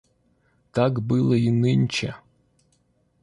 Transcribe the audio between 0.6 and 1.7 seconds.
Так было и